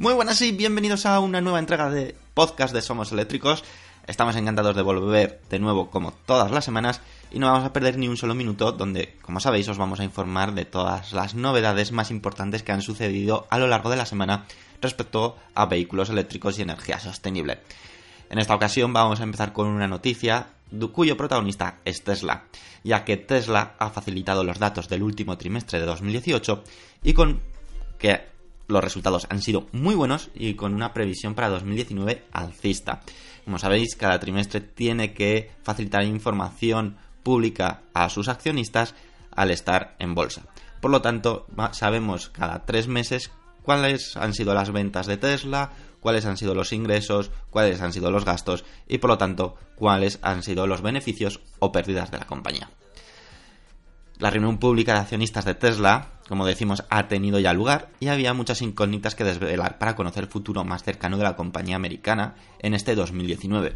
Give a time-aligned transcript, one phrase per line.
[0.00, 3.64] Muy buenas y bienvenidos a una nueva entrega de podcast de Somos Eléctricos.
[4.06, 7.98] Estamos encantados de volver de nuevo como todas las semanas y no vamos a perder
[7.98, 11.92] ni un solo minuto donde, como sabéis, os vamos a informar de todas las novedades
[11.92, 14.46] más importantes que han sucedido a lo largo de la semana
[14.80, 17.58] respecto a vehículos eléctricos y energía sostenible.
[18.30, 20.46] En esta ocasión vamos a empezar con una noticia
[20.94, 22.44] cuyo protagonista es Tesla,
[22.84, 26.64] ya que Tesla ha facilitado los datos del último trimestre de 2018
[27.04, 27.42] y con
[27.98, 28.39] que
[28.70, 33.00] los resultados han sido muy buenos y con una previsión para 2019 alcista.
[33.44, 38.94] Como sabéis, cada trimestre tiene que facilitar información pública a sus accionistas
[39.30, 40.42] al estar en bolsa.
[40.80, 43.30] Por lo tanto, sabemos cada tres meses
[43.62, 48.10] cuáles han sido las ventas de Tesla, cuáles han sido los ingresos, cuáles han sido
[48.10, 52.26] los gastos y por lo tanto cuáles han sido los beneficios o pérdidas de la
[52.26, 52.70] compañía.
[54.18, 58.32] La reunión pública de accionistas de Tesla, como decimos, ha tenido ya lugar y había
[58.34, 62.72] muchas incógnitas que desvelar para conocer el futuro más cercano de la compañía americana en
[62.72, 63.74] este 2019.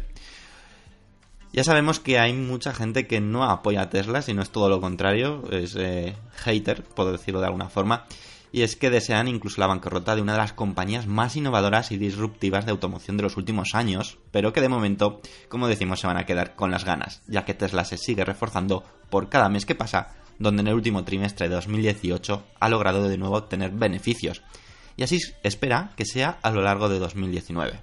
[1.51, 4.79] Ya sabemos que hay mucha gente que no apoya a Tesla, sino es todo lo
[4.79, 8.05] contrario, es eh, hater, puedo decirlo de alguna forma,
[8.53, 11.97] y es que desean incluso la bancarrota de una de las compañías más innovadoras y
[11.97, 16.15] disruptivas de automoción de los últimos años, pero que de momento, como decimos, se van
[16.15, 19.75] a quedar con las ganas, ya que Tesla se sigue reforzando por cada mes que
[19.75, 24.41] pasa donde en el último trimestre de 2018 ha logrado de nuevo tener beneficios,
[24.97, 27.79] y así espera que sea a lo largo de 2019.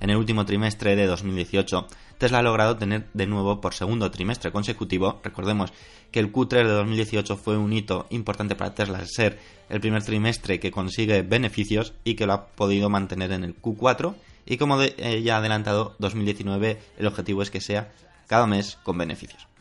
[0.00, 1.86] En el último trimestre de 2018,
[2.18, 5.72] Tesla ha logrado tener de nuevo por segundo trimestre consecutivo, recordemos
[6.10, 9.38] que el Q3 de 2018 fue un hito importante para Tesla, ser
[9.68, 14.14] el primer trimestre que consigue beneficios y que lo ha podido mantener en el Q4,
[14.44, 17.92] y como ya ha adelantado, 2019 el objetivo es que sea
[18.26, 19.51] cada mes con beneficios.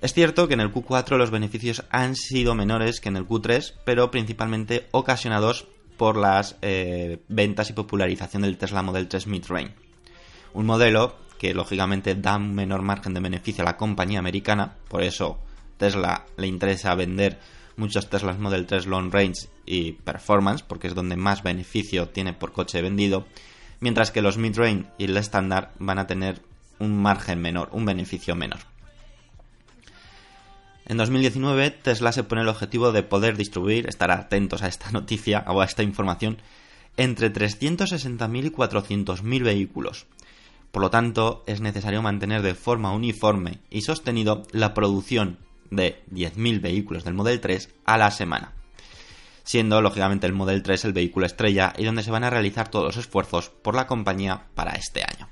[0.00, 3.74] Es cierto que en el Q4 los beneficios han sido menores que en el Q3,
[3.84, 5.66] pero principalmente ocasionados
[5.96, 9.74] por las eh, ventas y popularización del Tesla Model 3 Mid-Range.
[10.54, 15.02] Un modelo que lógicamente da un menor margen de beneficio a la compañía americana, por
[15.02, 15.38] eso
[15.78, 17.38] Tesla le interesa vender
[17.76, 22.52] muchos Teslas Model 3 Long Range y Performance, porque es donde más beneficio tiene por
[22.52, 23.26] coche vendido,
[23.80, 26.40] mientras que los Mid-Range y el estándar van a tener
[26.78, 28.60] un margen menor, un beneficio menor.
[30.88, 35.44] En 2019, Tesla se pone el objetivo de poder distribuir, estar atentos a esta noticia
[35.46, 36.38] o a esta información,
[36.96, 40.06] entre 360.000 y 400.000 vehículos.
[40.72, 45.38] Por lo tanto, es necesario mantener de forma uniforme y sostenido la producción
[45.70, 48.52] de 10.000 vehículos del Model 3 a la semana,
[49.44, 52.86] siendo lógicamente el Model 3 el vehículo estrella y donde se van a realizar todos
[52.86, 55.28] los esfuerzos por la compañía para este año.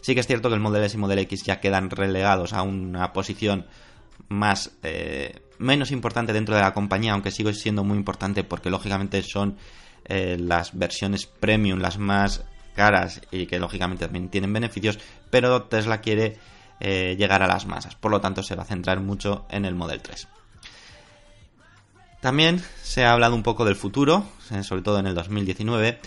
[0.00, 2.62] Sí que es cierto que el Model S y Model X ya quedan relegados a
[2.62, 3.66] una posición
[4.28, 9.22] más eh, menos importante dentro de la compañía, aunque sigue siendo muy importante porque lógicamente
[9.22, 9.56] son
[10.04, 14.98] eh, las versiones premium las más caras y que lógicamente también tienen beneficios,
[15.30, 16.36] pero Tesla quiere
[16.78, 19.74] eh, llegar a las masas, por lo tanto se va a centrar mucho en el
[19.74, 20.28] Model 3.
[22.20, 24.26] También se ha hablado un poco del futuro,
[24.62, 26.00] sobre todo en el 2019,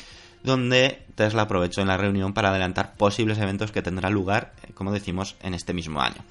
[0.43, 5.35] donde Tesla aprovechó en la reunión para adelantar posibles eventos que tendrán lugar, como decimos,
[5.41, 6.23] en este mismo año.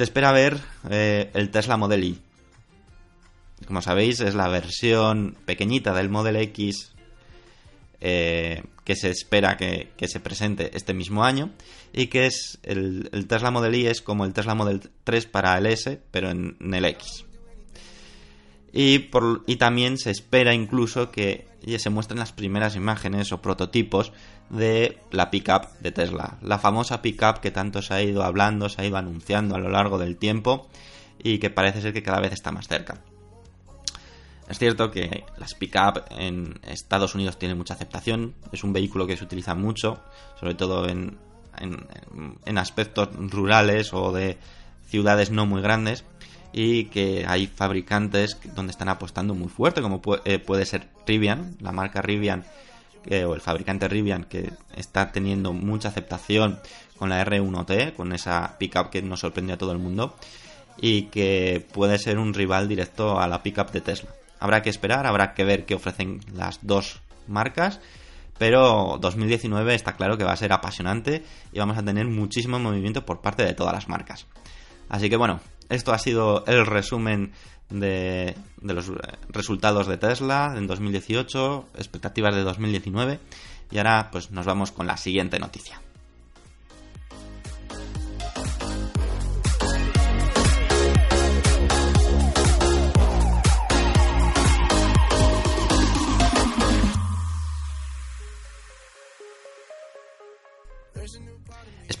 [0.00, 0.58] Se espera ver
[0.88, 2.18] eh, el Tesla Model Y.
[3.66, 6.92] Como sabéis, es la versión pequeñita del Model X
[8.00, 11.50] eh, que se espera que, se presente este mismo año
[11.92, 15.66] y que es el, Tesla Model Y es como el Tesla Model 3 para el
[15.66, 17.26] S, pero en, el X.
[18.72, 18.98] Y,
[19.56, 24.12] también se espera incluso que se muestren las primeras imágenes o prototipos
[24.48, 26.38] de la pickup de Tesla.
[26.42, 29.70] La famosa pickup que tanto se ha ido hablando, se ha ido anunciando a lo
[29.70, 30.68] largo del tiempo
[31.22, 33.02] y que parece ser que cada vez está más cerca.
[34.48, 39.16] Es cierto que las pickup en Estados Unidos tienen mucha aceptación, es un vehículo que
[39.16, 40.02] se utiliza mucho,
[40.40, 41.18] sobre todo en,
[42.56, 44.38] aspectos rurales o de
[44.86, 46.04] ciudades no muy grandes
[46.52, 51.72] y que hay fabricantes donde están apostando muy fuerte, como eh, puede ser Rivian, la
[51.72, 52.44] marca Rivian
[53.26, 56.60] o el fabricante Rivian que está teniendo mucha aceptación
[56.98, 60.14] con la R1T, con esa pickup que nos sorprendió a todo el mundo
[60.80, 64.10] y que puede ser un rival directo a la pickup de Tesla.
[64.38, 67.80] Habrá que esperar, habrá que ver qué ofrecen las dos marcas,
[68.38, 73.04] pero 2019 está claro que va a ser apasionante y vamos a tener muchísimo movimiento
[73.04, 74.26] por parte de todas las marcas.
[74.88, 77.32] Así que bueno, esto ha sido el resumen
[77.70, 78.92] de, los eh,
[79.28, 83.20] resultados de Tesla en 2018, expectativas de 2019
[83.70, 85.80] y ahora pues nos vamos con la siguiente noticia.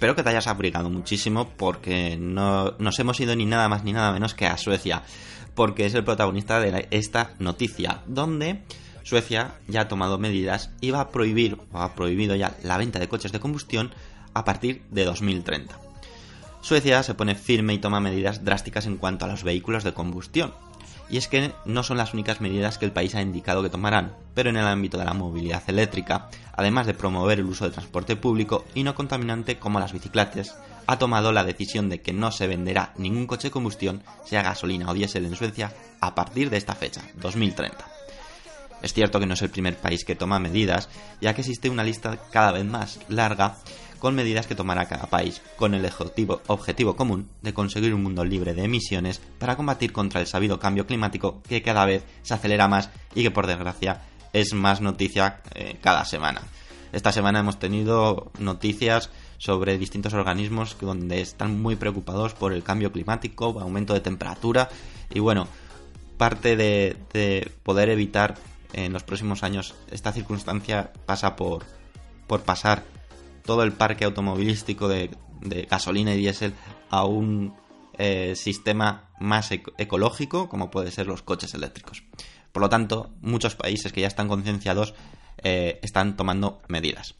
[0.00, 3.92] Espero que te hayas abrigado muchísimo porque no nos hemos ido ni nada más ni
[3.92, 5.02] nada menos que a Suecia
[5.54, 8.62] porque es el protagonista de esta noticia, donde
[9.02, 12.98] Suecia ya ha tomado medidas y va a prohibir o ha prohibido ya la venta
[12.98, 13.90] de coches de combustión
[14.32, 15.78] a partir de 2030.
[16.62, 20.54] Suecia se pone firme y toma medidas drásticas en cuanto a los vehículos de combustión.
[21.10, 24.14] Y es que no son las únicas medidas que el país ha indicado que tomarán,
[24.34, 28.14] pero en el ámbito de la movilidad eléctrica, además de promover el uso de transporte
[28.14, 32.46] público y no contaminante como las bicicletas, ha tomado la decisión de que no se
[32.46, 36.74] venderá ningún coche de combustión, sea gasolina o diésel en Suecia, a partir de esta
[36.74, 37.84] fecha, 2030.
[38.82, 40.88] Es cierto que no es el primer país que toma medidas,
[41.20, 43.56] ya que existe una lista cada vez más larga
[44.00, 48.24] con medidas que tomará cada país, con el objetivo, objetivo, común de conseguir un mundo
[48.24, 52.66] libre de emisiones para combatir contra el sabido cambio climático que cada vez se acelera
[52.66, 54.02] más y que por desgracia
[54.32, 56.42] es más noticia eh, cada semana.
[56.92, 62.90] Esta semana hemos tenido noticias sobre distintos organismos donde están muy preocupados por el cambio
[62.90, 64.68] climático, aumento de temperatura
[65.08, 65.46] y bueno,
[66.16, 68.34] parte de, poder evitar
[68.72, 71.64] en los próximos años esta circunstancia pasa por,
[72.26, 72.82] por pasar
[73.50, 75.10] todo el parque automovilístico de,
[75.68, 76.54] gasolina y diésel
[76.88, 77.52] a un
[77.98, 82.04] eh, sistema más ecológico como puede ser los coches eléctricos.
[82.52, 84.94] Por lo tanto, muchos países que ya están concienciados
[85.42, 87.16] eh, están tomando medidas.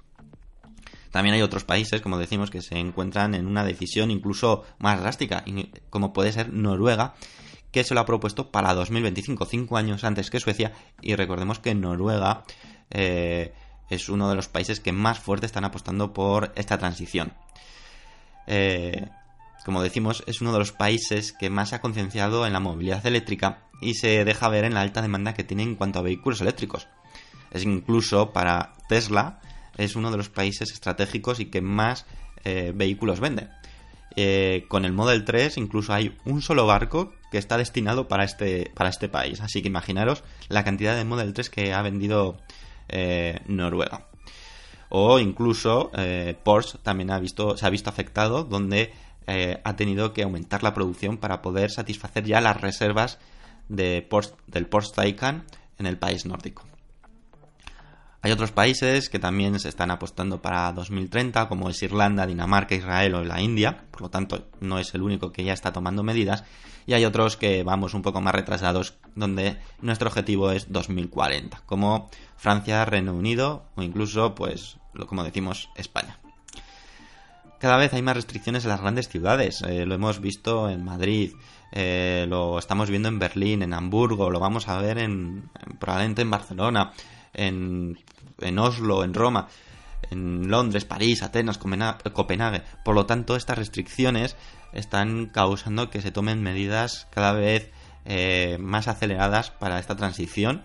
[1.10, 5.42] También hay otros países, como decimos, que se encuentran en una decisión incluso más drástica,
[5.90, 7.14] como puede ser Noruega,
[7.72, 11.74] que se lo ha propuesto para 2025, cinco años antes que Suecia, y recordemos que
[11.74, 12.44] Noruega
[12.90, 13.52] eh,
[13.90, 17.32] es uno de los países que más fuerte están apostando por esta transición.
[18.46, 19.08] Eh,
[19.64, 23.64] como decimos, es uno de los países que más ha concienciado en la movilidad eléctrica
[23.80, 26.88] y se deja ver en la alta demanda que tiene en cuanto a vehículos eléctricos.
[27.50, 29.40] Es incluso para Tesla
[29.76, 32.06] es uno de los países estratégicos y que más
[32.44, 33.48] eh, vehículos vende.
[34.16, 38.70] Eh, con el Model 3 incluso hay un solo barco que está destinado para este,
[38.74, 39.40] para este país.
[39.40, 42.38] Así que imaginaros la cantidad de Model 3 que ha vendido
[42.90, 44.06] eh, Noruega.
[44.88, 45.92] O incluso
[46.42, 48.92] Porsche también ha visto, se ha visto afectado donde
[49.62, 53.20] ha tenido que aumentar la producción para poder satisfacer ya las reservas
[53.68, 54.08] de
[54.48, 55.44] del Porsche Taycan
[55.78, 56.64] en el país nórdico.
[58.22, 63.14] Hay otros países que también se están apostando para 2030, como es Irlanda, Dinamarca, Israel
[63.14, 66.44] o la India, por lo tanto no es el único que ya está tomando medidas,
[66.86, 72.10] y hay otros que vamos un poco más retrasados, donde nuestro objetivo es 2040, como
[72.36, 74.76] Francia, Reino Unido o incluso, pues,
[75.06, 76.18] como decimos, España.
[77.58, 79.60] cada vez hay más restricciones en las grandes ciudades.
[79.62, 81.32] Eh, lo hemos visto en Madrid,
[81.72, 86.30] eh, lo estamos viendo en Berlín, en Hamburgo, lo vamos a ver en, probablemente en
[86.30, 86.92] Barcelona,
[87.34, 87.98] en,
[88.40, 89.48] en Oslo, en Roma,
[90.10, 92.62] en Londres, París, Atenas, Copenhague.
[92.84, 94.36] Por lo tanto, estas restricciones
[94.72, 97.72] están causando que se tomen medidas cada vez
[98.04, 100.62] eh, más aceleradas para esta transición,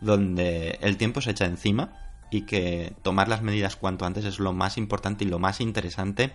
[0.00, 1.92] donde el tiempo se echa encima
[2.30, 6.32] y que tomar las medidas cuanto antes es lo más importante y lo más interesante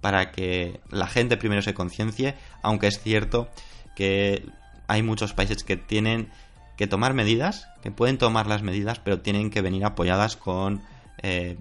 [0.00, 3.48] para que la gente primero se conciencie, aunque es cierto
[3.94, 4.46] que
[4.88, 6.30] hay muchos países que tienen
[6.76, 10.82] que tomar medidas, que pueden tomar las medidas, pero tienen que venir apoyadas con,
[11.22, 11.56] eh,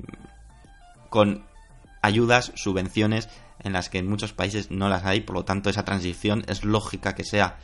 [1.09, 1.45] con
[2.01, 3.29] ayudas, subvenciones,
[3.63, 6.63] en las que en muchos países no las hay, por lo tanto esa transición es
[6.63, 7.57] lógica que sea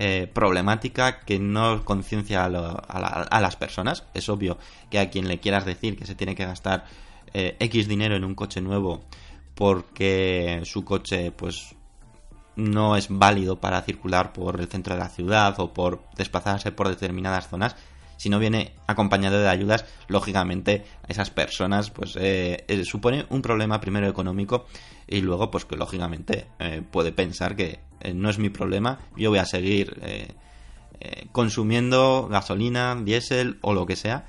[0.00, 4.04] eh, problemática que no conciencia a, las personas.
[4.14, 4.56] Es obvio
[4.90, 6.84] que a quien le quieras decir que se tiene que gastar
[7.34, 9.02] eh, X dinero en un coche nuevo
[9.56, 11.74] porque su coche pues
[12.54, 16.88] no es válido para circular por el centro de la ciudad o por desplazarse por
[16.88, 17.74] determinadas zonas,
[18.18, 23.40] si no viene acompañado de ayudas, lógicamente a esas personas pues eh, eh, supone un
[23.40, 24.66] problema primero económico
[25.06, 27.80] y luego pues que lógicamente eh, puede pensar que
[28.14, 30.00] no es mi problema, yo voy a seguir
[31.32, 34.26] consumiendo gasolina, diésel o lo que sea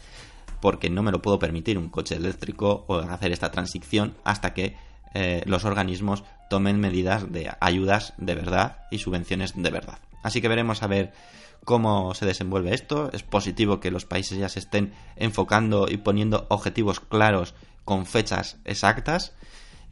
[0.59, 4.75] porque no me lo puedo permitir un coche eléctrico o hacer esta transición hasta que
[5.45, 9.99] los organismos tomen medidas de ayudas de verdad y subvenciones de verdad.
[10.23, 11.13] Así que veremos a ver
[11.65, 13.09] cómo se desenvuelve esto.
[13.13, 17.53] Es positivo que los países ya se estén enfocando y poniendo objetivos claros
[17.85, 19.33] con fechas exactas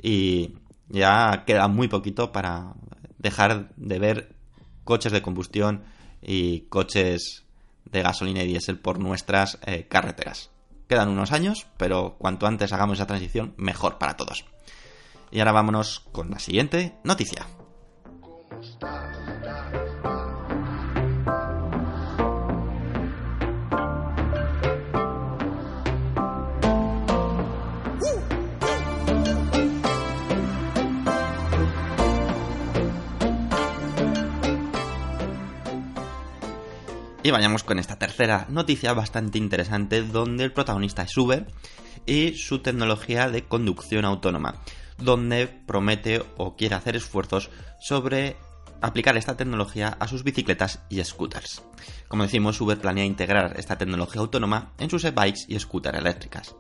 [0.02, 0.56] y
[0.90, 2.74] ya queda muy poquito para
[3.18, 4.36] dejar de ver
[4.84, 5.84] coches de combustión
[6.22, 7.44] y coches
[7.86, 10.52] de gasolina y diésel por nuestras eh, carreteras.
[10.88, 14.46] Quedan unos años, pero cuanto antes hagamos esa transición, mejor para todos.
[15.32, 17.46] Y ahora vámonos con la siguiente noticia.
[37.28, 41.46] Y vayamos con esta tercera noticia bastante interesante donde el protagonista es Uber
[42.06, 44.62] y su tecnología de conducción autónoma,
[44.98, 47.50] donde promete o quiere hacer esfuerzos
[47.82, 48.38] sobre
[48.80, 51.64] aplicar esta tecnología a sus bicicletas y scooters.
[52.08, 56.56] Como decimos, Uber planea integrar esta tecnología autónoma en sus e-bikes y scooters eléctricas.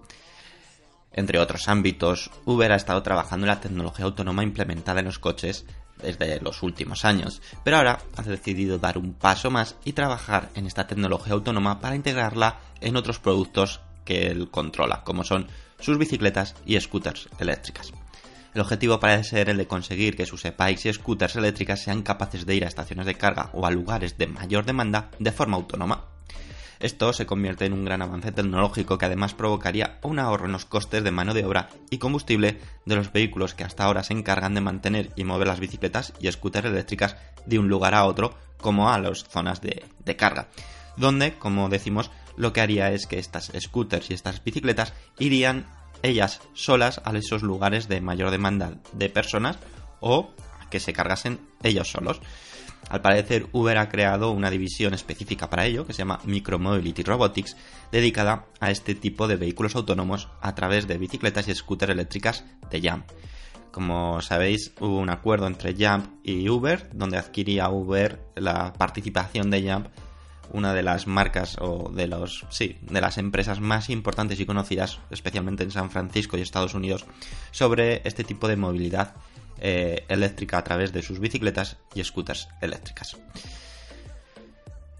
[1.13, 5.65] Entre otros ámbitos, Uber ha estado trabajando en la tecnología autónoma implementada en los coches
[6.01, 10.67] desde los últimos años, pero ahora ha decidido dar un paso más y trabajar en
[10.67, 15.47] esta tecnología autónoma para integrarla en otros productos que él controla, como son
[15.79, 17.91] sus bicicletas y scooters eléctricas.
[18.53, 22.45] El objetivo parece ser el de conseguir que sus e-bikes y scooters eléctricas sean capaces
[22.45, 26.05] de ir a estaciones de carga o a lugares de mayor demanda de forma autónoma.
[26.79, 30.65] Esto se convierte en un gran avance tecnológico que además provocaría un ahorro en los
[30.65, 34.53] costes de mano de obra y combustible de los vehículos que hasta ahora se encargan
[34.53, 37.15] de mantener y mover las bicicletas y scooters eléctricas
[37.45, 40.49] de un lugar a otro, como a las zonas de, carga,
[40.97, 45.65] donde, como decimos, lo que haría es que estas scooters y estas bicicletas irían
[46.03, 49.57] ellas solas a esos lugares de mayor demanda de personas
[49.99, 50.31] o
[50.69, 52.21] que se cargasen ellos solos.
[52.89, 57.57] Al parecer, Uber ha creado una división específica para ello, que se llama Micromobility Robotics,
[57.91, 62.89] dedicada a este tipo de vehículos autónomos a través de bicicletas y scooters eléctricas de
[62.89, 63.05] Jump.
[63.71, 69.69] Como sabéis, hubo un acuerdo entre Jump y Uber, donde adquiría Uber la participación de
[69.69, 69.87] Jump,
[70.53, 74.99] una de las marcas o de los sí, de las empresas más importantes y conocidas,
[75.09, 77.05] especialmente en San Francisco y Estados Unidos,
[77.51, 79.13] sobre este tipo de movilidad
[79.59, 83.17] eh, eléctrica a través de sus bicicletas y scooters eléctricas.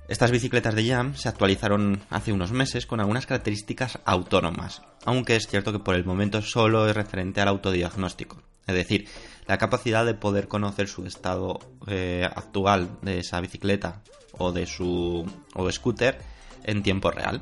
[0.08, 5.48] Estas bicicletas de Jam se actualizaron hace unos meses con algunas características autónomas, aunque es
[5.48, 9.10] cierto que por el momento solo es referente al autodiagnóstico, es decir,
[9.48, 14.02] la capacidad de poder conocer su estado eh, actual de esa bicicleta
[14.38, 16.20] o de su o scooter
[16.64, 17.42] en tiempo real,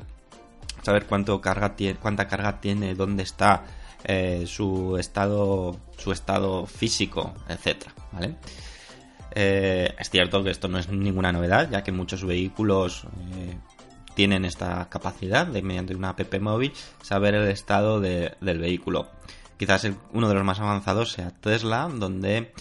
[0.82, 3.64] saber cuánto carga tiene, cuánta carga tiene, dónde está,
[4.08, 7.34] eh, su estado su estado físico,
[8.12, 8.36] ¿vale?
[9.32, 13.02] Eh, es cierto que esto no es ninguna novedad, ya que muchos vehículos
[13.34, 13.56] eh,
[14.14, 16.72] tienen esta capacidad de, mediante una app móvil,
[17.02, 19.08] saber el estado del vehículo.
[19.58, 22.52] Quizás uno de los más avanzados sea Tesla, donde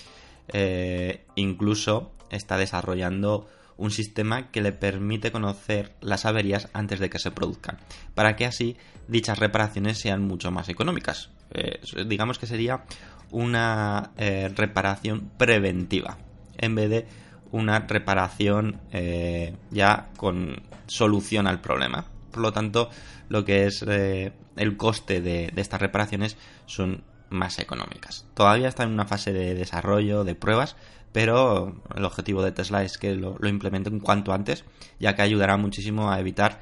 [1.36, 3.48] incluso está desarrollando
[3.78, 7.78] un sistema que le permite conocer las averías antes de que se produzcan,
[8.14, 8.78] para que así
[9.08, 11.30] dichas reparaciones sean mucho más económicas.
[11.52, 12.84] Eh, digamos que sería
[13.32, 16.18] una eh, reparación preventiva
[16.58, 17.08] en vez de
[17.52, 22.06] una reparación eh, ya con solución al problema.
[22.32, 22.90] Por lo tanto,
[23.30, 28.26] lo que es el coste de, estas reparaciones son más económicas.
[28.34, 30.76] Todavía está en una fase de desarrollo, de pruebas,
[31.16, 34.66] pero el objetivo de Tesla es que lo, implementen cuanto antes,
[35.00, 36.60] ya que ayudará muchísimo a evitar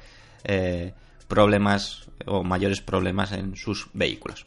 [1.26, 4.46] problemas o mayores problemas en sus vehículos.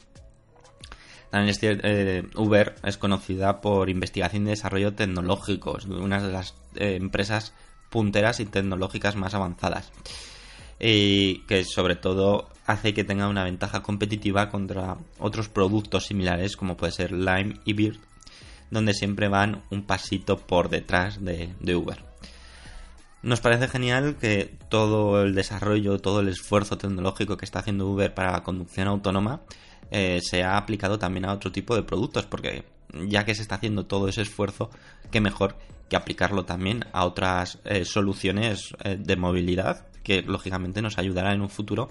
[1.29, 6.95] También eh, Uber es conocida por investigación y desarrollo tecnológico, es una de las eh,
[6.95, 7.51] empresas
[7.89, 9.91] punteras y tecnológicas más avanzadas.
[10.79, 16.77] Y que sobre todo hace que tenga una ventaja competitiva contra otros productos similares como
[16.77, 17.99] puede ser Lime y Bird,
[18.71, 22.03] donde siempre van un pasito por detrás de, Uber.
[23.23, 28.13] Nos parece genial que todo el desarrollo, todo el esfuerzo tecnológico que está haciendo Uber
[28.13, 29.41] para la conducción autónoma
[29.91, 33.55] eh, se ha aplicado también a otro tipo de productos, porque ya que se está
[33.55, 34.69] haciendo todo ese esfuerzo,
[35.11, 35.55] qué mejor
[35.89, 41.41] que aplicarlo también a otras eh, soluciones eh, de movilidad que lógicamente nos ayudará en
[41.41, 41.89] un futuro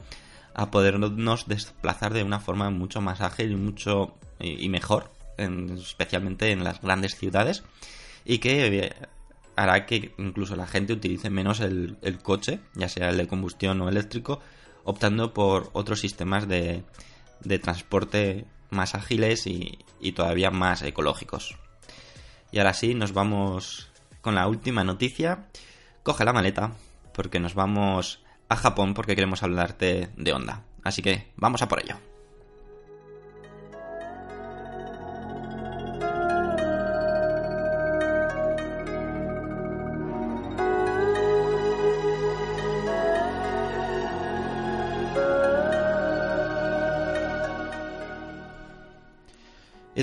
[0.55, 6.65] a podernos desplazar de una forma mucho más ágil y mucho y, mejor, especialmente en
[6.65, 7.65] las grandes ciudades
[8.25, 8.95] y que
[9.57, 13.89] hará que incluso la gente utilice menos el coche, ya sea el de combustión o
[13.89, 14.41] eléctrico,
[14.87, 16.85] optando por otros sistemas de,
[17.61, 19.79] transporte más ágiles y,
[20.15, 21.59] todavía más ecológicos.
[22.53, 23.91] Y ahora sí, nos vamos
[24.21, 25.49] con la última noticia.
[26.05, 26.73] Coge la maleta
[27.13, 30.63] porque nos vamos a Japón porque queremos hablarte de Honda.
[30.85, 31.97] Así que vamos a por ello.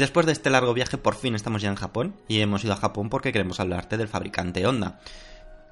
[0.04, 2.14] Después de este largo viaje, por fin estamos ya en Japón.
[2.28, 5.00] Y hemos ido a Japón porque queremos hablarte del fabricante Honda.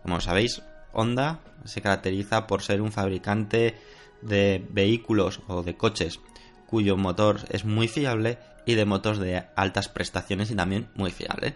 [0.03, 0.61] Como sabéis,
[0.93, 3.75] Honda se caracteriza por ser un fabricante
[4.21, 6.21] de vehículos o de coches
[6.65, 11.55] cuyo motor es muy fiable y de motos de altas prestaciones y también muy fiable.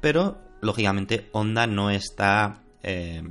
[0.00, 3.22] Pero, lógicamente, Honda no está, eh,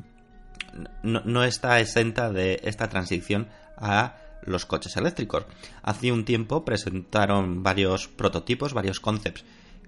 [1.02, 5.46] no está exenta de esta transición a los coches eléctricos.
[5.82, 9.44] Hace un tiempo presentaron varios prototipos, varios concepts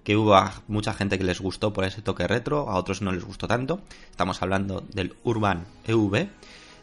[0.05, 3.11] que hubo a mucha gente que les gustó por ese toque retro, a otros no
[3.11, 3.81] les gustó tanto.
[4.11, 6.29] Estamos hablando del Urban EV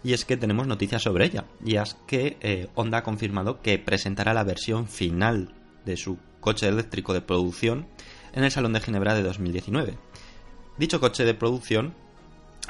[0.03, 1.45] y es que tenemos noticias sobre ella.
[1.65, 5.55] Y es que eh, Honda ha confirmado que presentará la versión final
[5.87, 7.87] de su coche eléctrico de producción
[8.33, 9.97] en el Salón de Ginebra de 2019.
[10.77, 11.95] Dicho coche de producción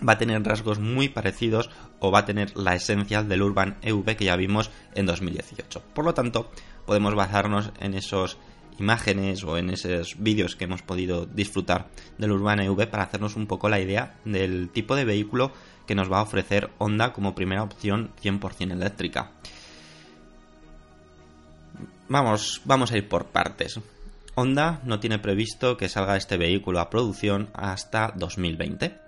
[0.07, 4.17] va a tener rasgos muy parecidos o va a tener la esencia del Urban EV
[4.17, 5.83] que ya vimos en 2018.
[5.95, 6.51] Por lo tanto,
[6.87, 8.37] podemos basarnos en esas
[8.79, 11.89] imágenes o en esos vídeos que hemos podido disfrutar
[12.19, 15.53] del Urban EV para hacernos un poco la idea del tipo de vehículo
[15.87, 19.33] que nos va a ofrecer Honda como primera opción 100% eléctrica.
[22.09, 23.81] Vamos, vamos a ir por partes.
[24.35, 29.02] Honda no tiene previsto que salga este vehículo a producción hasta 2020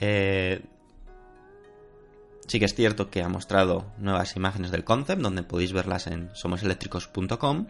[0.00, 0.62] eh,
[2.46, 6.30] sí que es cierto que ha mostrado nuevas imágenes del concept, donde podéis verlas en
[6.34, 7.66] somoseléctricos.com,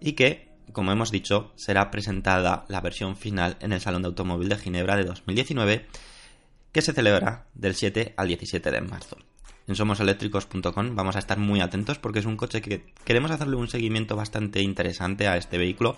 [0.00, 4.48] y que, como hemos dicho, será presentada la versión final en el Salón de Automóvil
[4.48, 5.86] de Ginebra de 2019,
[6.72, 9.16] que se celebrará del 7 al 17 de marzo.
[9.68, 13.66] En somoseléctricos.com vamos a estar muy atentos porque es un coche que queremos hacerle un
[13.66, 15.96] seguimiento bastante interesante a este vehículo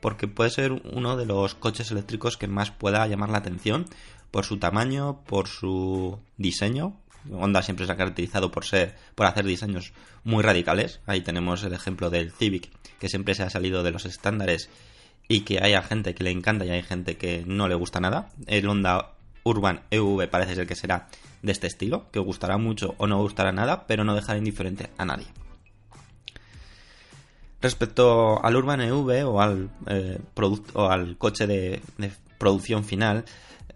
[0.00, 3.84] porque puede ser uno de los coches eléctricos que más pueda llamar la atención
[4.30, 6.96] por su tamaño, por su diseño.
[7.30, 9.92] Honda siempre se ha caracterizado por ser, por hacer diseños
[10.24, 11.00] muy radicales.
[11.06, 14.70] Ahí tenemos el ejemplo del Civic, que siempre se ha salido de los estándares
[15.28, 18.30] y que hay gente que le encanta y hay gente que no le gusta nada.
[18.46, 19.12] El Honda
[19.44, 21.08] Urban EV parece ser que será
[21.42, 25.04] de este estilo, que gustará mucho o no gustará nada, pero no dejará indiferente a
[25.04, 25.26] nadie.
[27.60, 30.18] Respecto al Urban EV o al, eh,
[30.72, 31.80] o al coche de
[32.38, 33.24] producción final,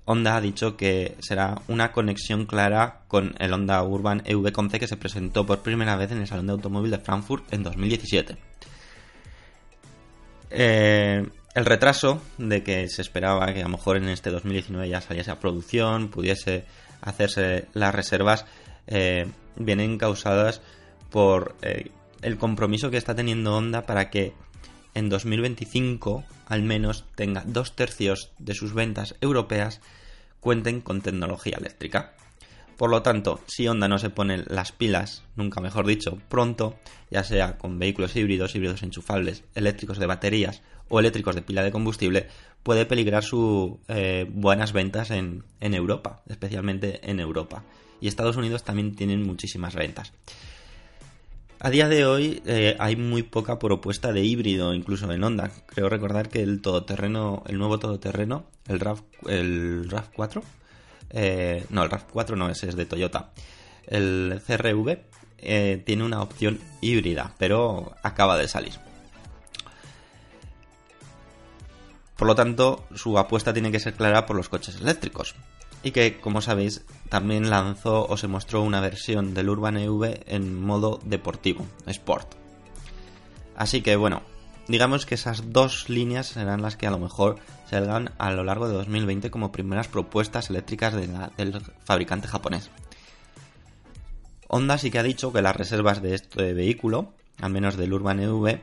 [0.06, 4.88] Honda ha dicho que será una conexión clara con el Honda Urban EV Concept que
[4.88, 8.36] se presentó por primera vez en el Salón de Automóvil de Frankfurt en 2017.
[10.50, 15.00] Eh, el retraso de que se esperaba que a lo mejor en este 2019 ya
[15.00, 16.64] saliese a producción, pudiese
[17.00, 18.44] hacerse las reservas,
[18.86, 20.60] eh, vienen causadas
[21.10, 21.90] por eh,
[22.22, 24.32] el compromiso que está teniendo Honda para que
[24.94, 29.80] en 2025 al menos tenga dos tercios de sus ventas europeas
[30.40, 32.12] cuenten con tecnología eléctrica.
[32.76, 36.76] Por lo tanto, si Honda no se pone las pilas, nunca mejor dicho, pronto,
[37.10, 41.70] ya sea con vehículos híbridos, híbridos enchufables, eléctricos de baterías o eléctricos de pila de
[41.70, 42.26] combustible,
[42.64, 47.62] puede peligrar sus eh, buenas ventas en, Europa, especialmente en Europa.
[48.00, 50.12] Y Estados Unidos también tienen muchísimas ventas.
[51.64, 55.50] A día de hoy eh, hay muy poca propuesta de híbrido, incluso en Honda.
[55.64, 58.98] Creo recordar que el todoterreno, el nuevo todoterreno, el RAV,
[59.28, 60.42] el RAV 4,
[61.08, 63.30] eh, no, el RAV4 no, ese es de Toyota.
[63.86, 64.98] El CRV
[65.38, 68.74] eh, tiene una opción híbrida, pero acaba de salir.
[72.14, 75.34] Por lo tanto, su apuesta tiene que ser clara por los coches eléctricos.
[75.84, 80.60] Y que, como sabéis, también lanzó o se mostró una versión del Urban EV en
[80.60, 82.34] modo deportivo, Sport.
[83.54, 84.22] Así que bueno,
[84.66, 87.36] digamos que esas dos líneas serán las que a lo mejor
[87.68, 92.70] salgan a lo largo de 2020 como primeras propuestas eléctricas del fabricante japonés.
[94.48, 98.20] Honda sí que ha dicho que las reservas de este vehículo, al menos del Urban
[98.20, 98.60] EV,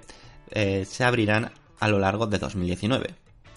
[0.52, 3.16] eh, se abrirán a lo largo de 2019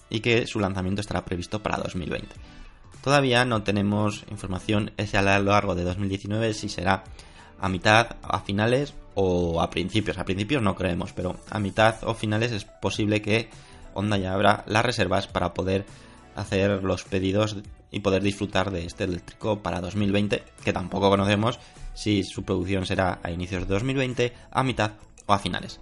[0.09, 2.27] y que su lanzamiento estará previsto para 2020.
[3.05, 7.03] Todavía no tenemos información ese a lo largo de 2019 si será
[7.59, 10.17] a mitad, a finales o a principios.
[10.17, 13.47] A principios no creemos, pero a mitad o finales es posible que
[13.93, 15.85] Honda ya abra las reservas para poder
[16.35, 17.57] hacer los pedidos
[17.91, 21.59] y poder disfrutar de este eléctrico para 2020, que tampoco conocemos
[21.93, 24.93] si su producción será a inicios de 2020, a mitad
[25.27, 25.79] o a finales.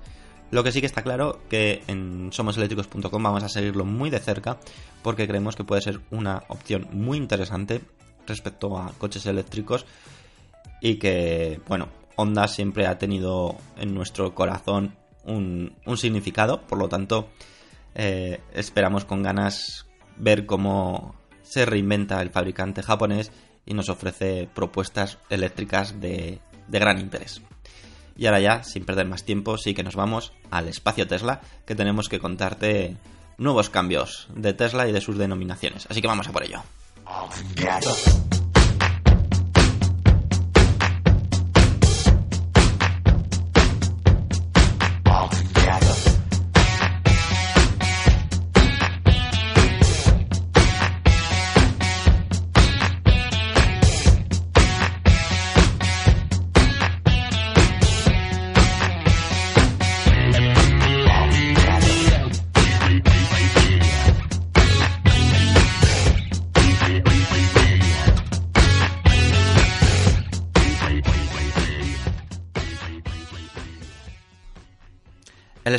[0.53, 4.59] Lo que sí que está claro que en somoseléctricos.com vamos a seguirlo muy de cerca
[5.01, 7.81] porque creemos que puede ser una opción muy interesante
[8.27, 9.87] respecto a coches eléctricos
[10.79, 11.87] y que, bueno,
[12.17, 17.29] Honda siempre ha tenido en nuestro corazón un, significado, por lo tanto
[17.95, 19.87] eh, esperamos con ganas
[20.17, 23.31] ver cómo se reinventa el fabricante japonés
[23.65, 27.41] y nos ofrece propuestas eléctricas de, de gran interés.
[28.15, 31.75] Y ahora ya, sin perder más tiempo, sí que nos vamos al espacio Tesla, que
[31.75, 32.97] tenemos que contarte
[33.37, 35.87] nuevos cambios de Tesla y de sus denominaciones.
[35.89, 36.61] Así que vamos a por ello.
[37.55, 38.32] El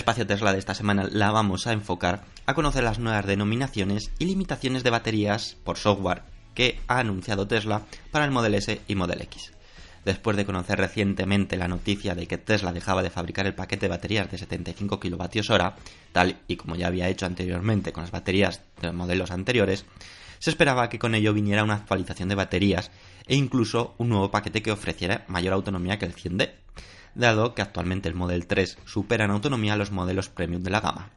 [0.05, 4.27] espacio Tesla de esta semana la vamos a enfocar a conocer las nuevas denominaciones y
[4.27, 6.21] limitaciones de baterías por software
[6.53, 9.55] que ha anunciado Tesla para el Model S y Model X.
[10.05, 13.97] Después de conocer recientemente la noticia de que Tesla dejaba de fabricar el paquete de
[13.97, 15.73] baterías de 75 kWh,
[16.12, 19.87] tal y como ya había hecho anteriormente con las baterías de los modelos anteriores,
[20.38, 22.90] se esperaba que con ello viniera una actualización de baterías
[23.27, 26.63] e incluso un nuevo paquete que ofreciera mayor autonomía que el 100D
[27.14, 31.11] dado que actualmente el Model 3 supera en autonomía los modelos premium de la gama.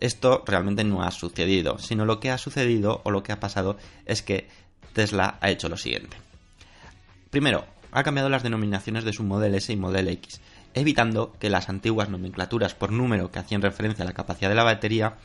[0.00, 3.76] Esto realmente no ha sucedido, sino lo que ha sucedido o lo que ha pasado
[4.06, 4.48] es que
[4.94, 6.16] Tesla ha hecho lo siguiente.
[7.30, 10.40] Primero, ha cambiado las denominaciones de su Model S y Model X,
[10.74, 14.64] evitando que las antiguas nomenclaturas por número que hacían referencia a la capacidad de la
[14.64, 15.16] batería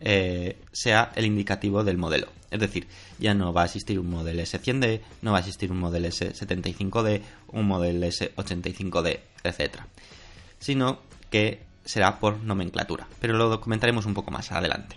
[0.00, 2.28] eh, sea el indicativo del modelo.
[2.50, 5.78] Es decir, ya no va a existir un modelo S100D, no va a existir un
[5.78, 9.80] modelo S75D, un modelo S85D, etc.
[10.58, 14.96] Sino que será por nomenclatura, pero lo comentaremos un poco más adelante.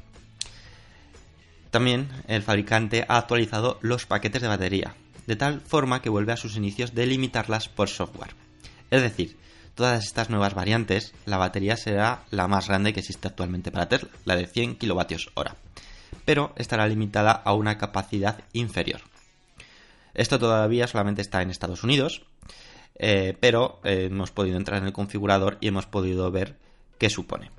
[1.71, 6.37] También el fabricante ha actualizado los paquetes de batería, de tal forma que vuelve a
[6.37, 8.35] sus inicios de limitarlas por software.
[8.89, 9.37] Es decir,
[9.75, 14.09] todas estas nuevas variantes, la batería será la más grande que existe actualmente para Tesla,
[14.25, 15.49] la de 100 kWh,
[16.25, 19.01] pero estará limitada a una capacidad inferior.
[20.13, 22.23] Esto todavía solamente está en Estados Unidos,
[22.95, 26.57] eh, pero eh, hemos podido entrar en el configurador y hemos podido ver
[26.97, 27.51] qué supone.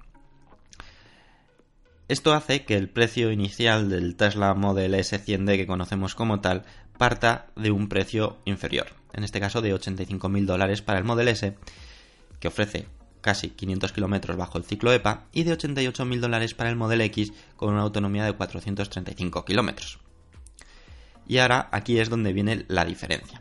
[2.09, 6.65] Esto hace que el precio inicial del Tesla Model S100D que conocemos como tal
[6.99, 11.57] parta de un precio inferior, en este caso de 85.000 dólares para el Model S
[12.43, 12.89] que ofrece
[13.21, 17.33] casi 500 kilómetros bajo el ciclo EPA, y de 88.000 dólares para el Model X
[17.55, 20.01] con una autonomía de 435 kilómetros.
[21.29, 23.41] Y ahora aquí es donde viene la diferencia.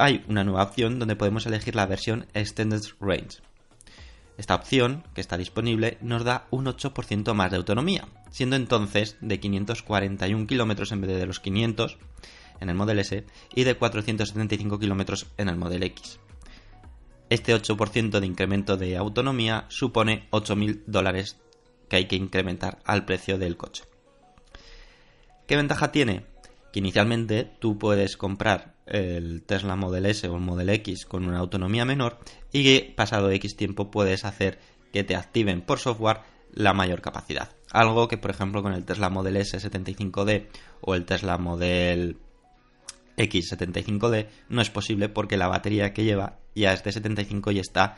[0.00, 3.38] Hay una nueva opción donde podemos elegir la versión Extended Range.
[4.36, 9.38] Esta opción, que está disponible, nos da un 8% más de autonomía, siendo entonces de
[9.38, 11.98] 541 kilómetros en vez de los 500
[12.58, 16.18] en el Model S y de 475 kilómetros en el Model X.
[17.32, 21.38] Este 8% de incremento de autonomía supone 8.000 dólares
[21.88, 23.84] que hay que incrementar al precio del coche.
[25.46, 26.26] ¿Qué ventaja tiene?
[26.74, 31.38] Que inicialmente tú puedes comprar el Tesla Model S o el Model X con una
[31.38, 32.18] autonomía menor
[32.52, 34.58] y que pasado X tiempo puedes hacer
[34.92, 36.20] que te activen por software
[36.52, 37.48] la mayor capacidad.
[37.70, 40.48] Algo que por ejemplo con el Tesla Model S 75D
[40.82, 42.18] o el Tesla Model
[43.16, 47.96] X75D no es posible porque la batería que lleva ya es de 75 y está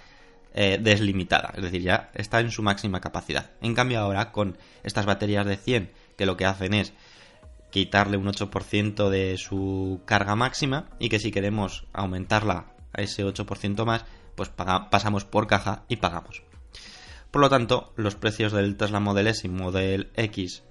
[0.55, 3.51] eh, deslimitada, es decir, ya está en su máxima capacidad.
[3.61, 6.93] En cambio ahora con estas baterías de 100 que lo que hacen es
[7.71, 13.85] quitarle un 8% de su carga máxima y que si queremos aumentarla a ese 8%
[13.85, 14.05] más,
[14.37, 16.45] pues pasamos por caja y pagamos.
[17.33, 20.63] Por lo tanto, los precios del Tesla Model S y Model X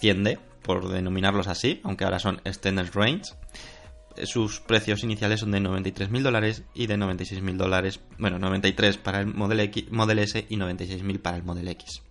[0.00, 3.34] 100D, por denominarlos así, aunque ahora son Extended Range,
[4.26, 9.26] sus precios iniciales son de 93.000 dólares y de 96.000 dólares, bueno, 93 para el
[9.26, 9.60] Model,
[10.18, 12.02] S y 96.000 para el Model X.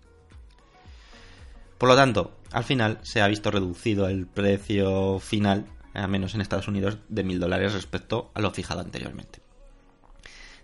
[1.78, 6.40] Por lo tanto, al final se ha visto reducido el precio final, al menos en
[6.40, 9.40] Estados Unidos, de 1.000 dólares respecto a lo fijado anteriormente.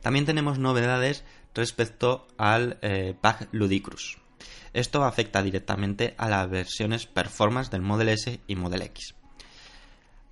[0.02, 4.18] También tenemos novedades respecto al eh, pack Ludicrous.
[4.72, 9.14] Esto afecta directamente a las versiones performance del Model S y Model X.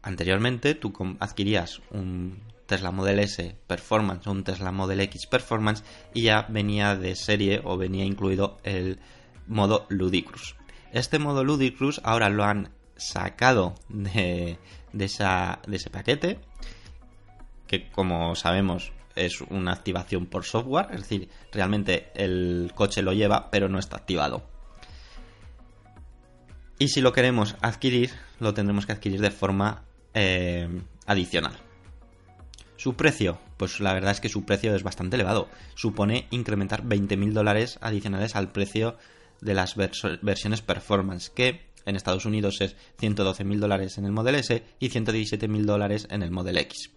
[0.03, 5.85] Anteriormente tú adquirías un Tesla Model S Performance o un Tesla Model X Performance
[6.15, 8.99] y ya venía de serie o venía incluido el
[9.47, 10.57] modo Ludicrous.
[10.93, 14.59] Este modo Ludicrous ahora lo han sacado de,
[14.93, 16.39] de, de ese paquete,
[17.67, 23.51] que como sabemos es una activación por software, es decir, realmente el coche lo lleva
[23.51, 24.43] pero no está activado.
[26.79, 28.11] Y si lo queremos adquirir,
[28.41, 29.85] lo tendremos que adquirir de forma
[30.15, 30.69] eh,
[31.07, 31.59] adicional.
[32.77, 35.49] Su precio, pues la verdad es que su precio es bastante elevado.
[35.75, 38.97] Supone incrementar 20.000 dólares adicionales al precio
[39.41, 44.65] de las versiones performance, que en Estados Unidos es 112.000 dólares en el Model S
[44.79, 46.91] y 117.000 dólares en el Model X.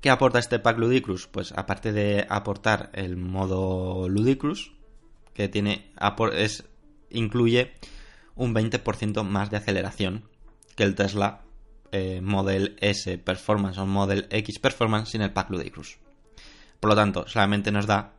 [0.00, 1.26] ¿Qué aporta este pack Ludicrous?
[1.26, 4.72] Pues aparte de aportar el modo Ludicrous,
[5.34, 5.92] que tiene
[6.32, 6.64] es,
[7.10, 7.72] incluye
[8.34, 10.24] un 20% más de aceleración
[10.74, 11.42] que el Tesla
[11.92, 15.98] eh, Model S Performance o Model X Performance sin el pack Ludicrous.
[16.78, 18.12] Por lo tanto, solamente nos da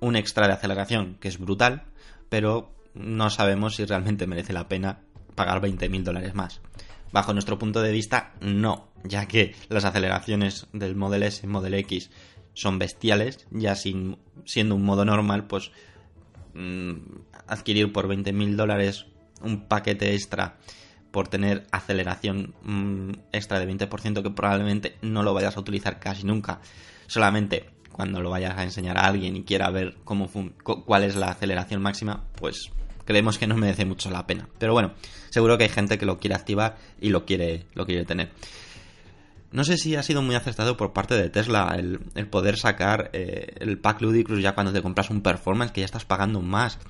[0.00, 1.84] un extra de aceleración que es brutal,
[2.28, 5.00] pero no sabemos si realmente merece la pena
[5.34, 6.60] pagar 20.000 dólares más.
[7.12, 11.74] Bajo nuestro punto de vista, no, ya que las aceleraciones del Model S y Model
[11.74, 12.10] X
[12.54, 15.70] son bestiales, ya sin, siendo un modo normal, pues
[16.54, 16.94] mm,
[17.46, 19.06] adquirir por 20.000 dólares
[19.42, 20.56] un paquete extra
[21.14, 26.26] por tener aceleración mm, extra de 20% que probablemente no lo vayas a utilizar casi
[26.26, 26.60] nunca.
[27.06, 30.28] Solamente cuando lo vayas a enseñar a alguien y quiera ver cómo
[30.64, 32.72] cuál es la aceleración máxima, pues
[33.04, 34.48] creemos que no merece mucho la pena.
[34.58, 34.94] Pero bueno,
[35.30, 38.32] seguro que hay gente que lo quiere activar y lo quiere, lo quiere tener.
[39.52, 43.54] No sé si ha sido muy acertado por parte de Tesla el, poder sacar eh,
[43.60, 46.80] el pack Ludicrous ya cuando te compras un performance que ya estás pagando más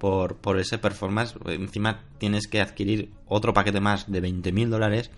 [0.00, 1.36] por, ese performance.
[1.46, 5.10] Encima tienes que adquirir otro paquete más de 20.000 dólares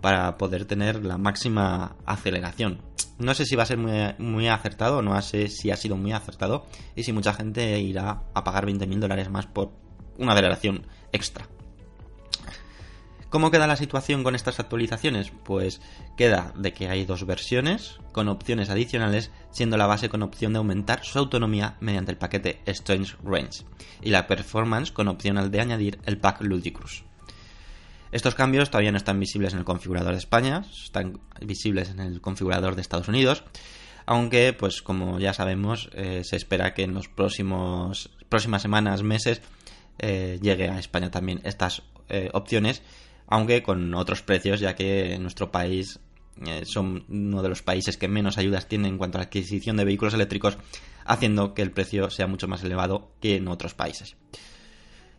[0.00, 2.80] para poder tener la máxima aceleración.
[3.18, 6.12] No sé si va a ser muy, muy acertado, no sé si ha sido muy
[6.12, 9.72] acertado y si mucha gente irá a pagar 20.000 dólares más por
[10.18, 11.48] una aceleración extra.
[13.30, 15.30] ¿Cómo queda la situación con estas actualizaciones?
[15.44, 15.82] Pues
[16.16, 20.58] queda de que hay dos versiones con opciones adicionales, siendo la base con opción de
[20.58, 23.64] aumentar su autonomía mediante el paquete Strange Range
[24.00, 27.04] y la performance con opción de añadir el pack Ludicrous.
[28.12, 32.22] Estos cambios todavía no están visibles en el configurador de España, están visibles en el
[32.22, 33.44] configurador de Estados Unidos,
[34.06, 39.42] aunque, pues como ya sabemos, eh, se espera que en los próximos próximas semanas, meses,
[39.98, 42.82] eh, llegue a España también estas eh, opciones
[43.28, 46.00] aunque con otros precios, ya que en nuestro país
[46.46, 49.76] eh, son uno de los países que menos ayudas tiene en cuanto a la adquisición
[49.76, 50.58] de vehículos eléctricos,
[51.04, 54.16] haciendo que el precio sea mucho más elevado que en otros países.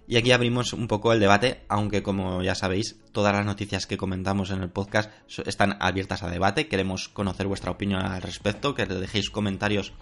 [0.08, 3.98] Y aquí abrimos un poco el debate, aunque como ya sabéis, todas las noticias que
[3.98, 5.12] comentamos en el podcast
[5.46, 6.68] están abiertas a debate.
[6.68, 9.94] Queremos conocer vuestra opinión al respecto, que dejéis comentarios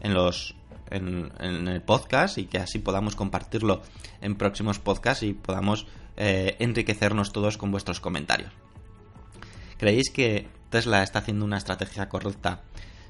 [0.00, 0.54] en los
[0.90, 3.80] en, en el podcast y que así podamos compartirlo
[4.20, 8.52] en próximos podcasts y podamos eh, enriquecernos todos con vuestros comentarios.
[9.78, 12.62] ¿Creéis que Tesla está haciendo una estrategia correcta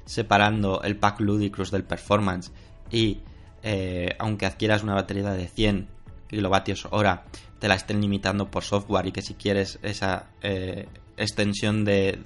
[0.05, 2.51] separando el pack Ludicrous del performance
[2.91, 3.19] y
[3.63, 5.87] eh, aunque adquieras una batería de 100
[6.27, 7.25] kilovatios hora
[7.59, 10.87] te la estén limitando por software y que si quieres esa eh,
[11.17, 12.19] extensión de,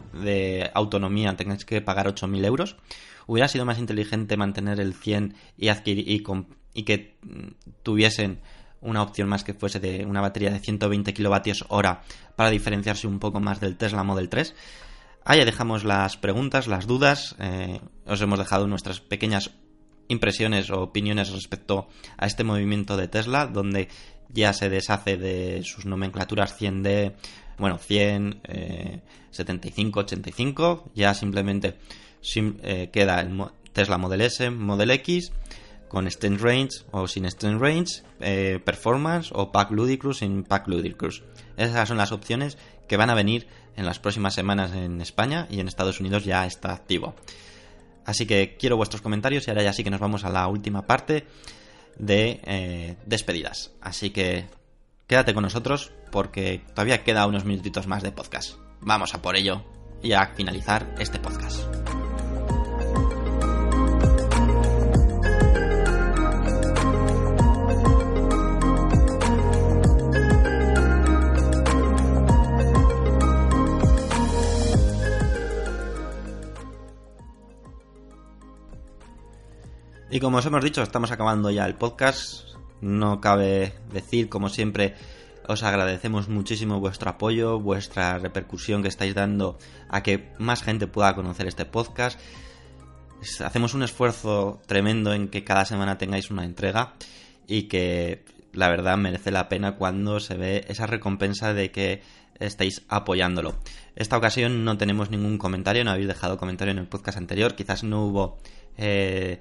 [0.74, 2.76] autonomía tengas que pagar 8.000 euros.
[3.28, 6.24] Hubiera sido más inteligente mantener el 100 y, adquirir, y,
[6.74, 7.16] y que
[7.84, 8.40] tuviesen
[8.82, 12.02] una opción más que fuese de una batería de 120 kilovatios hora
[12.36, 14.56] para diferenciarse un poco más del Tesla Model 3.
[15.26, 17.36] Ahí dejamos las preguntas, las dudas.
[17.40, 19.52] Eh, os hemos dejado nuestras pequeñas
[20.08, 21.88] impresiones o opiniones respecto
[22.18, 23.90] a este movimiento de Tesla, donde
[24.30, 27.14] ya se deshace de sus nomenclaturas 100D,
[27.58, 31.76] bueno, 100, eh, 75, 85, ya simplemente
[32.36, 33.40] eh, queda el
[33.74, 35.32] Tesla Model S, Model X,
[35.90, 41.24] con Extend Range o sin Extend Range, eh, Performance o Pack Ludicrous sin Pack Ludicrous.
[41.58, 45.60] Esas son las opciones que van a venir en las próximas semanas en España y
[45.60, 47.16] en Estados Unidos ya está activo.
[48.06, 50.88] Así que quiero vuestros comentarios y ahora ya sí que nos vamos a la última
[50.88, 51.28] parte
[51.98, 53.72] de eh, despedidas.
[53.82, 54.48] Así que
[55.08, 58.56] quédate con nosotros porque todavía queda unos minutitos más de podcast.
[58.82, 59.64] Vamos a por ello
[60.02, 61.89] y a finalizar este podcast.
[80.20, 82.44] Y como os hemos dicho, estamos acabando ya el podcast.
[82.82, 84.96] No cabe decir, como siempre,
[85.48, 91.16] os agradecemos muchísimo vuestro apoyo, vuestra repercusión que estáis dando a que más gente pueda
[91.16, 92.20] conocer este podcast.
[93.40, 96.96] Hacemos un esfuerzo tremendo en que cada semana tengáis una entrega
[97.48, 102.02] y que la verdad merece la pena cuando se ve esa recompensa de que
[102.42, 103.56] estáis apoyándolo.
[103.96, 107.86] Esta ocasión no tenemos ningún comentario, no habéis dejado comentario en el podcast anterior, quizás
[107.86, 108.38] no hubo
[108.76, 109.40] eh,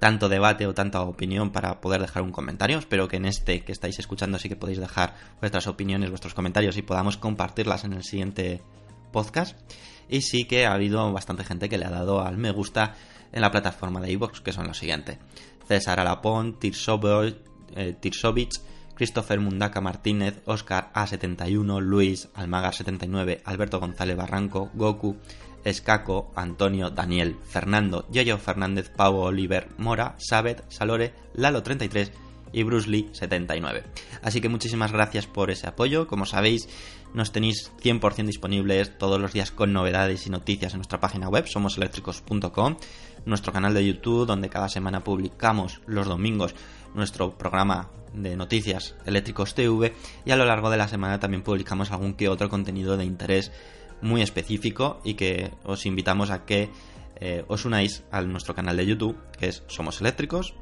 [0.00, 2.78] tanto debate o tanta opinión para poder dejar un comentario.
[2.78, 6.76] Espero que en este que estáis escuchando sí que podéis dejar vuestras opiniones, vuestros comentarios
[6.76, 8.62] y podamos compartirlas en el siguiente
[9.12, 9.58] podcast.
[10.08, 12.94] Y sí que ha habido bastante gente que le ha dado al me gusta
[13.32, 15.18] en la plataforma de iVoox, que son los siguientes.
[15.66, 18.60] César Alapón, eh, Tirsovich,
[18.96, 25.16] Christopher Mundaka Martínez, Oscar A71, Luis, Almagar79, Alberto González Barranco, Goku,
[25.64, 32.10] Escaco, Antonio, Daniel, Fernando, Yoyo Fernández, Pau Oliver, Mora, Sabet, Salore, Lalo33
[32.52, 33.82] y Bruce Lee 79.
[34.22, 36.06] Así que muchísimas gracias por ese apoyo.
[36.06, 36.68] Como sabéis,
[37.12, 41.46] nos tenéis 100% disponibles todos los días con novedades y noticias en nuestra página web,
[41.46, 42.76] somoseléctricos.com,
[43.24, 46.54] nuestro canal de YouTube, donde cada semana publicamos los domingos
[46.96, 49.92] nuestro programa de noticias eléctricos TV
[50.24, 53.52] y a lo largo de la semana también publicamos algún que otro contenido de interés
[54.00, 56.70] muy específico y que os invitamos a que
[57.20, 60.54] eh, os unáis a nuestro canal de YouTube, que es Somos Eléctricos,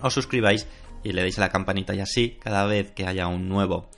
[0.00, 0.66] os suscribáis
[1.04, 3.90] y le deis a la campanita y así cada vez que haya un nuevo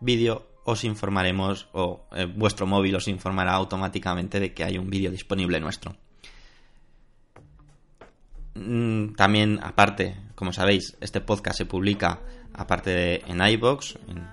[0.00, 5.10] vídeo os informaremos o eh, vuestro móvil os informará automáticamente de que hay un vídeo
[5.10, 5.96] disponible nuestro.
[8.58, 12.20] Mm, también, aparte, como sabéis, este podcast se publica
[12.52, 14.26] aparte de en iBox, en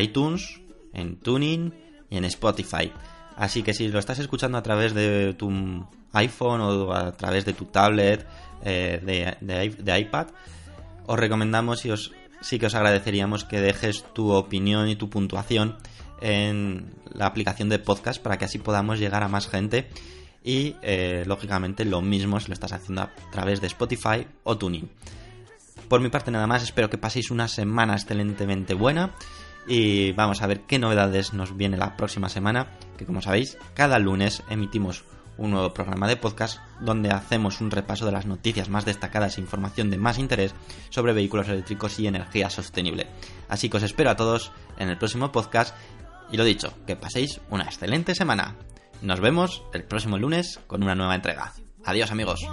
[0.00, 0.60] iTunes,
[0.92, 1.74] en Tuning
[2.08, 2.92] y en Spotify.
[3.36, 5.50] Así que si lo estás escuchando a través de tu
[6.12, 8.24] iPhone o a través de tu tablet,
[8.62, 10.28] eh, de, iPad,
[11.06, 15.76] os recomendamos y os, sí que os agradeceríamos que dejes tu opinión y tu puntuación
[16.20, 19.88] en la aplicación de podcast para que así podamos llegar a más gente
[20.44, 24.88] y eh, lógicamente lo mismo si lo estás haciendo a través de Spotify o Tuning.
[25.88, 29.14] Por mi parte nada más, espero que paséis una semana excelentemente buena
[29.66, 33.98] y vamos a ver qué novedades nos viene la próxima semana, que como sabéis, cada
[33.98, 35.04] lunes emitimos
[35.36, 39.40] un nuevo programa de podcast donde hacemos un repaso de las noticias más destacadas e
[39.40, 40.54] información de más interés
[40.90, 43.08] sobre vehículos eléctricos y energía sostenible.
[43.48, 45.74] Así que os espero a todos en el próximo podcast
[46.30, 48.56] y lo dicho, que paséis una excelente semana.
[49.02, 51.52] Nos vemos el próximo lunes con una nueva entrega.
[51.84, 52.46] Adiós amigos.